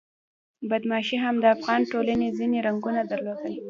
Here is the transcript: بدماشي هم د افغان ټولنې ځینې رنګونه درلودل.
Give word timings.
بدماشي 0.71 1.17
هم 1.23 1.35
د 1.39 1.45
افغان 1.55 1.81
ټولنې 1.91 2.27
ځینې 2.37 2.57
رنګونه 2.67 3.01
درلودل. 3.11 3.53